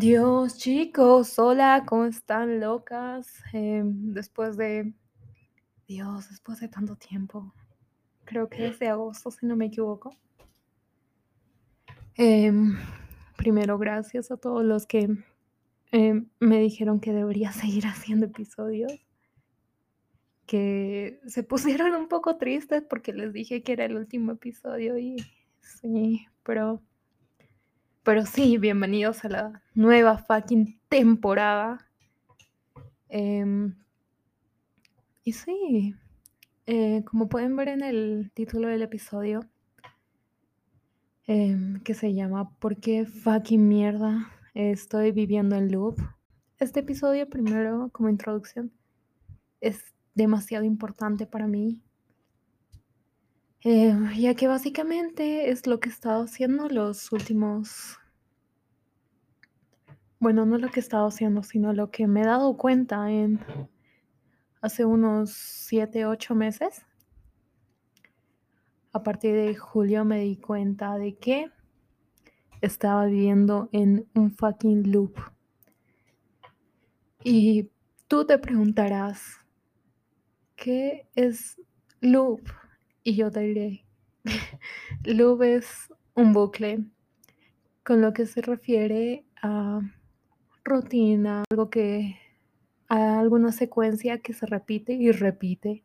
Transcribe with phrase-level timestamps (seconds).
[0.00, 3.42] Dios, chicos, hola, ¿cómo están locas?
[3.52, 4.94] Em, después de,
[5.86, 7.52] Dios, después de tanto tiempo,
[8.24, 10.16] creo que desde agosto, si no me equivoco.
[12.16, 12.78] Em,
[13.36, 15.06] primero, gracias a todos los que
[15.92, 19.06] em, me dijeron que debería seguir haciendo episodios,
[20.46, 25.16] que se pusieron un poco tristes porque les dije que era el último episodio y
[25.60, 26.80] sí, pero
[28.02, 31.86] pero sí, bienvenidos a la nueva fucking temporada.
[33.08, 33.74] Em,
[35.22, 35.94] y sí,
[36.66, 39.40] eh, como pueden ver en el título del episodio,
[41.26, 45.96] em, que se llama ¿Por qué fucking mierda estoy viviendo en loop?
[46.58, 48.72] Este episodio, primero, como introducción,
[49.60, 49.82] es
[50.14, 51.82] demasiado importante para mí.
[53.62, 58.00] Eh, ya que básicamente es lo que he estado haciendo los últimos
[60.20, 63.40] bueno, no lo que he estado haciendo, sino lo que me he dado cuenta en
[64.60, 66.84] hace unos 7, 8 meses.
[68.92, 71.50] A partir de julio me di cuenta de que
[72.60, 75.14] estaba viviendo en un fucking loop.
[77.24, 77.70] Y
[78.06, 79.38] tú te preguntarás,
[80.54, 81.58] ¿qué es
[82.02, 82.42] loop?
[83.02, 83.84] Y yo diré,
[85.04, 86.84] loop es un bucle
[87.82, 89.80] con lo que se refiere a
[90.64, 92.16] rutina, algo que,
[92.88, 95.84] alguna secuencia que se repite y repite.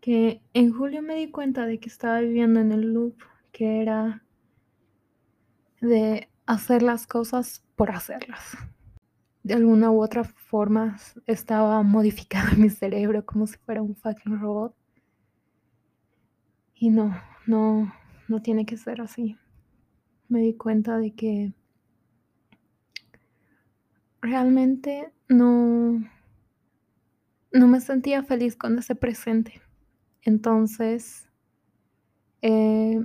[0.00, 3.16] Que en julio me di cuenta de que estaba viviendo en el loop,
[3.52, 4.22] que era
[5.80, 8.56] de hacer las cosas por hacerlas.
[9.42, 14.74] De alguna u otra forma estaba modificando mi cerebro como si fuera un fucking robot.
[16.84, 17.90] Y no, no,
[18.28, 19.38] no tiene que ser así.
[20.28, 21.54] Me di cuenta de que
[24.20, 26.04] realmente no,
[27.52, 29.62] no me sentía feliz con ese presente.
[30.20, 31.26] Entonces,
[32.42, 33.02] eh,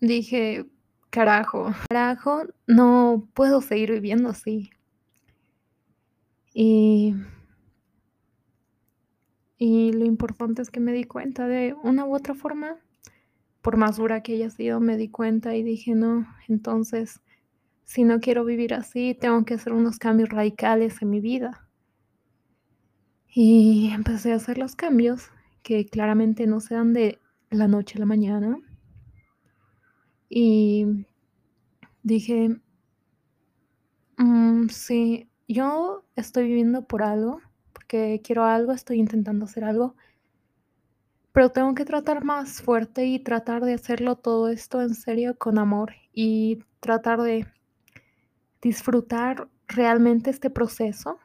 [0.00, 0.70] dije,
[1.10, 4.70] carajo, carajo, no puedo seguir viviendo así.
[6.54, 7.16] Y,
[9.64, 12.78] y lo importante es que me di cuenta de una u otra forma,
[13.60, 17.20] por más dura que haya sido, me di cuenta y dije, no, entonces
[17.84, 21.68] si no quiero vivir así, tengo que hacer unos cambios radicales en mi vida.
[23.28, 25.30] Y empecé a hacer los cambios
[25.62, 28.58] que claramente no se dan de la noche a la mañana.
[30.28, 31.06] Y
[32.02, 32.56] dije,
[34.18, 37.40] mm, sí, yo estoy viviendo por algo,
[37.72, 39.94] porque quiero algo, estoy intentando hacer algo,
[41.32, 45.58] pero tengo que tratar más fuerte y tratar de hacerlo todo esto en serio con
[45.58, 47.46] amor y tratar de
[48.60, 51.18] disfrutar realmente este proceso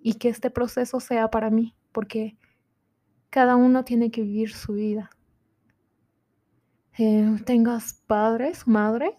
[0.00, 2.36] y que este proceso sea para mí, porque
[3.30, 5.10] cada uno tiene que vivir su vida.
[6.98, 9.16] Eh, tengas padres, madre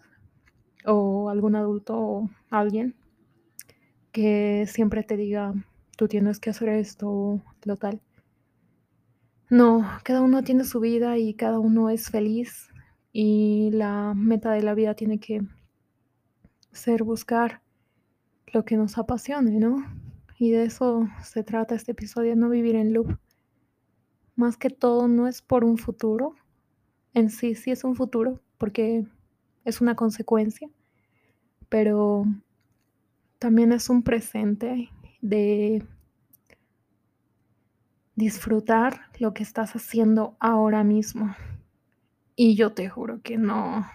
[0.85, 2.95] o algún adulto o alguien
[4.11, 5.53] que siempre te diga,
[5.97, 7.99] tú tienes que hacer esto lo tal.
[9.49, 12.69] No, cada uno tiene su vida y cada uno es feliz
[13.11, 15.41] y la meta de la vida tiene que
[16.71, 17.61] ser buscar
[18.53, 19.85] lo que nos apasione, ¿no?
[20.37, 23.17] Y de eso se trata este episodio, no vivir en loop.
[24.35, 26.35] Más que todo no es por un futuro,
[27.13, 29.07] en sí sí es un futuro, porque
[29.65, 30.69] es una consecuencia,
[31.69, 32.25] pero
[33.39, 34.91] también es un presente
[35.21, 35.83] de
[38.15, 41.35] disfrutar lo que estás haciendo ahora mismo.
[42.35, 43.87] Y yo te juro que no,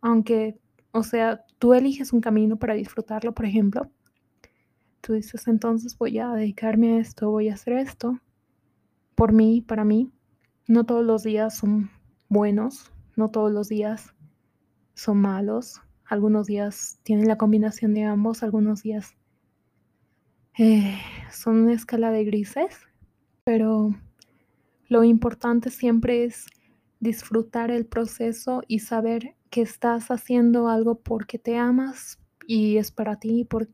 [0.00, 0.58] aunque
[0.96, 3.90] o sea, tú eliges un camino para disfrutarlo, por ejemplo.
[5.00, 8.20] Tú dices, entonces voy a dedicarme a esto, voy a hacer esto
[9.16, 10.12] por mí, para mí.
[10.68, 11.90] No todos los días son
[12.28, 14.14] buenos, no todos los días
[14.94, 15.80] son malos.
[16.04, 19.16] Algunos días tienen la combinación de ambos, algunos días
[20.56, 20.98] eh,
[21.32, 22.78] son una escala de grises,
[23.42, 23.94] pero
[24.88, 26.46] lo importante siempre es
[27.00, 33.16] disfrutar el proceso y saber que estás haciendo algo porque te amas y es para
[33.16, 33.68] ti, por,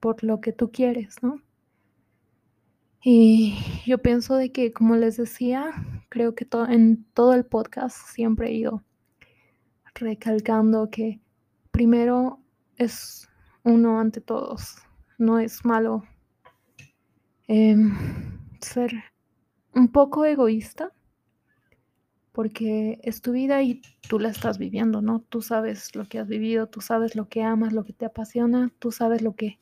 [0.00, 1.42] por lo que tú quieres, ¿no?
[3.04, 5.72] Y yo pienso de que, como les decía,
[6.08, 8.82] creo que en todo el podcast siempre he ido
[9.94, 11.20] recalcando que
[11.72, 12.40] primero
[12.76, 13.28] es
[13.64, 14.76] uno ante todos,
[15.18, 16.04] no es malo
[17.54, 17.92] em,
[18.62, 18.94] ser
[19.74, 20.90] un poco egoísta
[22.32, 25.20] porque es tu vida y tú la estás viviendo, ¿no?
[25.20, 28.72] Tú sabes lo que has vivido, tú sabes lo que amas, lo que te apasiona,
[28.78, 29.58] tú sabes lo que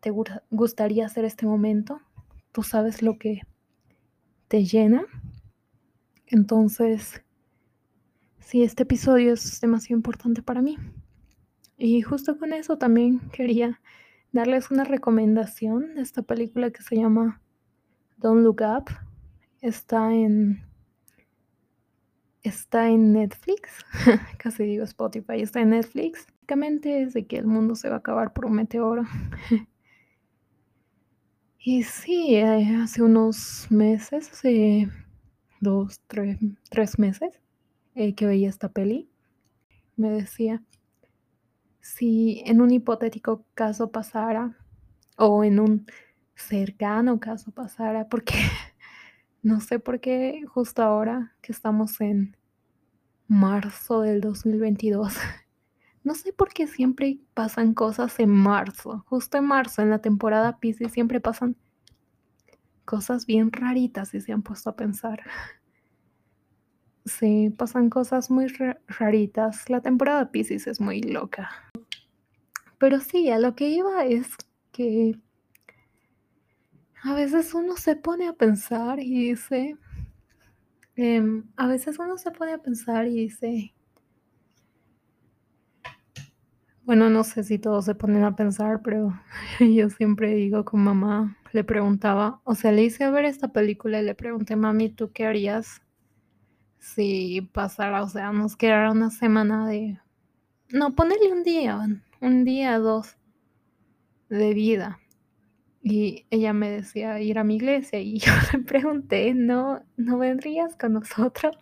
[0.00, 0.10] te
[0.50, 2.00] gustaría hacer este momento,
[2.52, 3.42] tú sabes lo que
[4.48, 5.04] te llena.
[6.28, 7.22] Entonces,
[8.40, 10.78] sí, este episodio es demasiado importante para mí.
[11.76, 13.82] Y justo con eso también quería
[14.32, 17.40] darles una recomendación de esta película que se llama
[18.18, 18.90] Don't Look Up.
[19.60, 20.62] Está en
[22.42, 23.84] está en Netflix,
[24.38, 26.26] casi digo Spotify, está en Netflix.
[26.26, 29.04] Básicamente es de que el mundo se va a acabar por un meteoro.
[31.58, 34.88] y sí, eh, hace unos meses, hace
[35.60, 36.38] dos, tres,
[36.70, 37.40] tres meses
[37.96, 39.08] eh, que veía esta peli,
[39.96, 40.62] me decía,
[41.86, 44.56] si en un hipotético caso pasara,
[45.16, 45.86] o en un
[46.34, 48.34] cercano caso pasara, porque
[49.42, 52.36] no sé por qué justo ahora que estamos en
[53.28, 55.14] marzo del 2022,
[56.04, 60.58] no sé por qué siempre pasan cosas en marzo, justo en marzo, en la temporada
[60.58, 61.56] Pisces siempre pasan
[62.84, 65.22] cosas bien raritas y se han puesto a pensar.
[67.08, 68.48] Sí, pasan cosas muy
[68.88, 69.70] raritas.
[69.70, 71.48] La temporada Pisces es muy loca.
[72.78, 74.28] Pero sí, a lo que iba es
[74.72, 75.18] que
[77.02, 79.76] a veces uno se pone a pensar y dice,
[80.96, 83.72] em, a veces uno se pone a pensar y dice,
[86.84, 89.12] bueno, no sé si todos se ponen a pensar, pero
[89.60, 94.04] yo siempre digo con mamá, le preguntaba, o sea, le hice ver esta película y
[94.04, 95.82] le pregunté, mami, ¿tú qué harías
[96.78, 99.98] si pasara, o sea, nos quedara una semana de,
[100.68, 101.78] no, ponerle un día,
[102.26, 103.16] un día, dos
[104.28, 105.00] de vida?
[105.82, 110.76] Y ella me decía ir a mi iglesia y yo le pregunté, ¿no, no vendrías
[110.76, 111.56] con nosotros?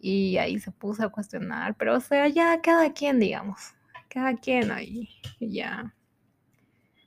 [0.00, 3.74] Y ahí se puso a cuestionar, pero o sea, ya cada quien, digamos,
[4.08, 5.08] cada quien ahí,
[5.40, 5.92] ya.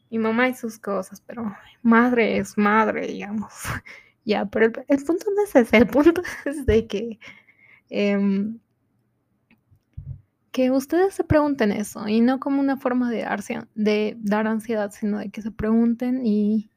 [0.10, 3.54] Mi mamá y sus cosas, pero madre es madre, digamos.
[4.26, 7.20] ya, pero el, punto no es ese, el punto es de que
[7.90, 8.60] em,
[10.52, 13.26] que ustedes se pregunten eso y no como una forma de,
[13.74, 16.70] de dar ansiedad, sino de que se pregunten y,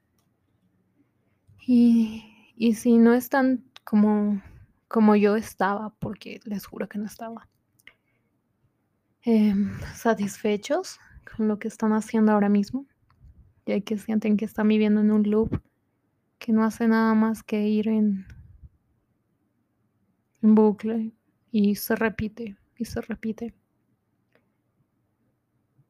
[1.67, 4.43] y, si no están como,
[4.87, 7.49] como yo estaba, porque les juro que no estaba,
[9.23, 11.01] em, satisfechos
[11.37, 12.87] con lo que están haciendo ahora mismo,
[13.67, 15.61] ya que sienten que están viviendo en un loop
[16.39, 18.27] que no hace nada más que ir en,
[20.43, 21.13] en bucle
[21.51, 23.55] y se repite y se repite.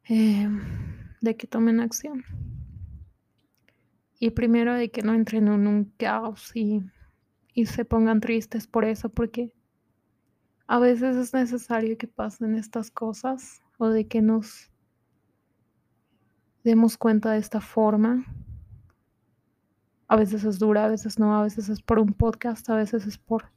[0.07, 0.61] Em,
[1.21, 2.25] de que tomen acción.
[4.21, 6.83] Y primero de que no entren en un caos y,
[7.55, 9.53] y se pongan tristes por eso, porque
[10.67, 14.71] a veces es necesario que pasen estas cosas o de que nos
[16.65, 18.25] demos cuenta de esta forma.
[20.09, 23.07] A veces es dura, a veces no, a veces es por un podcast, a veces
[23.07, 23.51] es por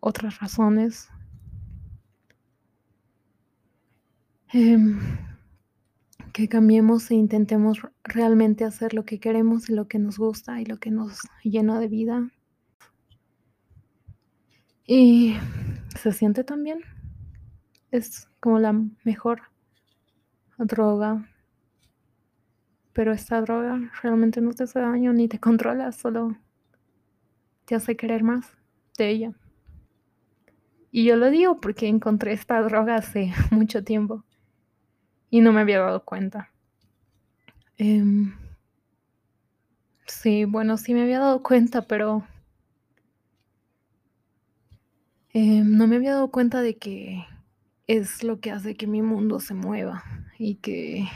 [0.00, 1.08] otras razones.
[4.52, 4.98] Em,
[6.38, 10.64] que cambiemos e intentemos realmente hacer lo que queremos y lo que nos gusta y
[10.64, 12.30] lo que nos llena de vida.
[14.86, 15.34] Y
[16.00, 16.78] se siente también.
[17.90, 19.42] Es como la mejor
[20.58, 21.28] droga.
[22.92, 26.36] Pero esta droga realmente no te hace daño ni te controla, solo
[27.64, 28.46] te hace querer más
[28.96, 29.32] de ella.
[30.92, 34.24] Y yo lo digo porque encontré esta droga hace mucho tiempo
[35.30, 36.50] y no me había dado cuenta.
[37.76, 38.34] Em,
[40.06, 42.24] sí, bueno, sí me había dado cuenta, pero
[45.32, 47.24] em, no me había dado cuenta de que
[47.86, 50.04] es lo que hace que mi mundo se mueva
[50.38, 51.08] y que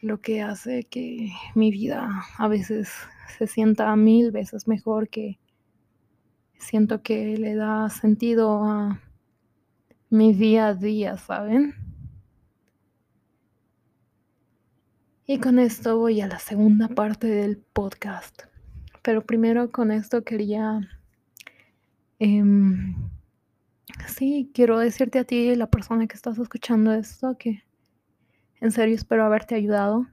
[0.00, 2.90] lo que hace que mi vida a veces
[3.38, 5.38] se sienta mil veces mejor, que
[6.58, 9.00] siento que le da sentido a
[10.10, 11.74] mi día a día, ¿saben?
[15.32, 18.42] Y con esto voy a la segunda parte del podcast.
[19.00, 20.86] Pero primero con esto quería...
[22.18, 22.94] Em,
[24.06, 27.64] sí, quiero decirte a ti, la persona que estás escuchando esto, que
[28.60, 30.06] en serio espero haberte ayudado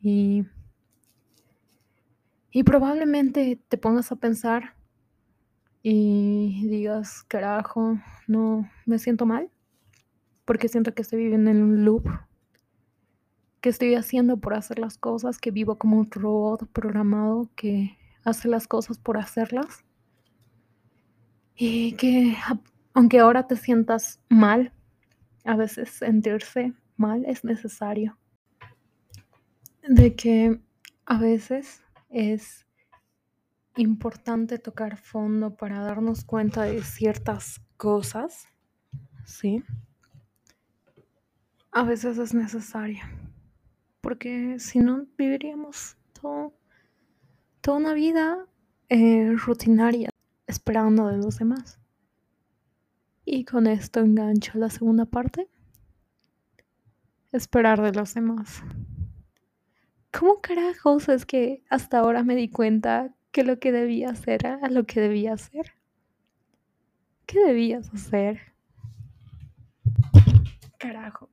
[0.00, 0.46] y,
[2.50, 4.74] y probablemente te pongas a pensar
[5.82, 9.50] y digas, carajo, no me siento mal
[10.46, 12.08] porque siento que estoy viviendo en un loop
[13.62, 18.48] que estoy haciendo por hacer las cosas, que vivo como un robot programado que hace
[18.48, 19.84] las cosas por hacerlas.
[21.54, 22.36] Y que
[22.92, 24.72] aunque ahora te sientas mal,
[25.44, 28.18] a veces sentirse mal es necesario.
[29.88, 30.60] De que
[31.06, 32.66] a veces es
[33.76, 38.48] importante tocar fondo para darnos cuenta de ciertas cosas,
[39.24, 39.62] ¿sí?
[41.70, 43.02] A veces es necesario,
[44.02, 48.46] porque si no viviríamos toda una vida
[48.88, 50.10] eh, rutinaria
[50.46, 51.78] esperando de los demás.
[53.24, 55.48] Y con esto engancho la segunda parte.
[57.30, 58.62] Esperar de los demás.
[60.10, 64.68] ¿Cómo carajos es que hasta ahora me di cuenta que lo que debía hacer era
[64.68, 65.72] lo que debía hacer?
[67.24, 68.52] ¿Qué debías hacer?
[70.76, 71.30] Carajo.